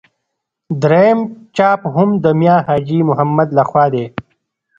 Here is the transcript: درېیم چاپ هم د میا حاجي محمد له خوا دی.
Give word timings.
درېیم 0.81 1.19
چاپ 1.55 1.81
هم 1.95 2.09
د 2.23 2.25
میا 2.39 2.57
حاجي 2.67 2.99
محمد 3.09 3.47
له 3.57 3.63
خوا 3.69 3.85
دی. 3.93 4.05